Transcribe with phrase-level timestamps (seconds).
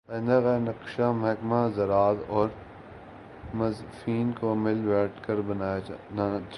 [0.09, 6.41] آئندہ کا نقشہ محکمہ زراعت اورمنصفین کو مل بیٹھ کر بنانا چاہیے